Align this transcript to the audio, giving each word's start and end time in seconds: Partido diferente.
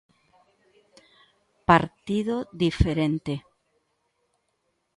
Partido 1.69 2.35
diferente. 2.63 3.33